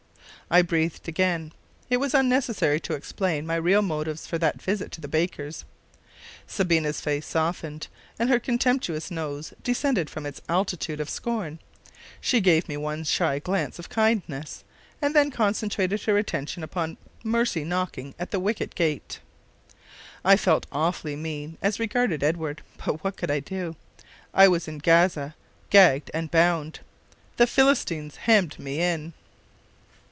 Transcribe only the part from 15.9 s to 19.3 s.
her attention upon Mercy knocking at the Wicket Gate.